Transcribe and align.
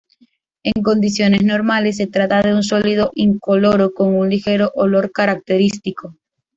En 0.63 0.81
condiciones 0.81 1.43
normales 1.43 1.97
se 1.97 2.07
trata 2.07 2.41
de 2.41 2.55
un 2.55 2.63
sólido 2.63 3.11
incoloro 3.13 3.93
con 3.93 4.15
un 4.15 4.31
ligero 4.31 4.71
olor 4.73 5.11
característico. 5.11 6.17